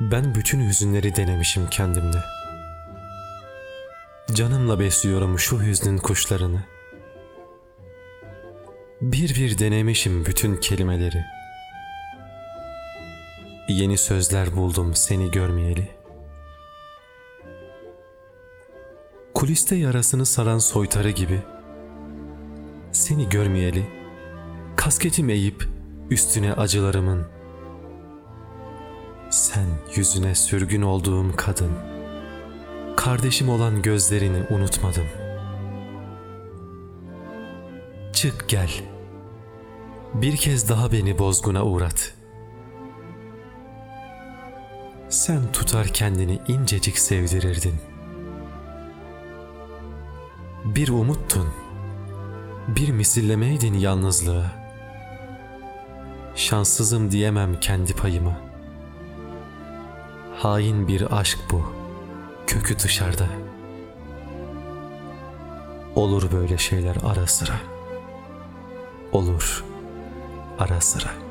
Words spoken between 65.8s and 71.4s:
Olur böyle şeyler ara sıra. Olur ara sıra.